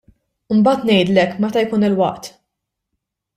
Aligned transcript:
Imbagħad 0.55 0.87
ngħidlek, 0.93 1.35
meta 1.45 1.63
jkun 1.65 1.87
il-waqt! 1.91 2.33